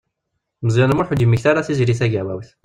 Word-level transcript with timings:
Meẓyan 0.65 0.93
U 0.93 0.95
Muḥ 0.95 1.09
ur 1.11 1.17
d-yemmekti 1.17 1.47
ara 1.49 1.65
Tiziri 1.67 1.95
Tagawawt. 1.99 2.49